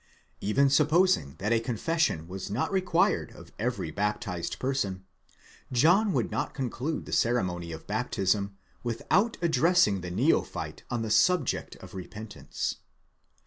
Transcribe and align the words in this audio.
Even 0.39 0.67
supposing 0.71 1.35
that 1.37 1.51
a 1.53 1.59
confession 1.59 2.27
was 2.27 2.49
not 2.49 2.71
required 2.71 3.31
of 3.33 3.51
every 3.59 3.91
baptized 3.91 4.57
person, 4.57 5.05
John 5.71 6.11
would 6.11 6.31
not 6.31 6.55
conclude 6.55 7.05
the 7.05 7.11
ceremony 7.13 7.71
of 7.71 7.85
baptism 7.85 8.57
without 8.81 9.37
addressing 9.43 10.01
the 10.01 10.09
neophyte 10.09 10.81
on 10.89 11.03
the 11.03 11.11
subject 11.11 11.75
of 11.75 11.93
repentance. 11.93 12.77